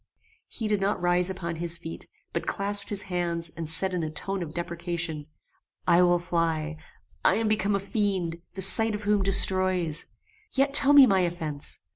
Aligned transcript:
He 0.47 0.67
did 0.67 0.81
not 0.81 0.99
rise 0.99 1.29
upon 1.29 1.57
his 1.57 1.77
feet, 1.77 2.07
but 2.33 2.47
clasped 2.47 2.89
his 2.89 3.03
hands, 3.03 3.51
and 3.55 3.69
said 3.69 3.93
in 3.93 4.01
a 4.01 4.09
tone 4.09 4.41
of 4.41 4.51
deprecation 4.51 5.27
"I 5.87 6.01
will 6.01 6.17
fly. 6.17 6.77
I 7.23 7.35
am 7.35 7.47
become 7.47 7.75
a 7.75 7.79
fiend, 7.79 8.41
the 8.55 8.63
sight 8.63 8.95
of 8.95 9.03
whom 9.03 9.21
destroys. 9.21 10.07
Yet 10.53 10.73
tell 10.73 10.93
me 10.93 11.05
my 11.05 11.19
offence! 11.19 11.81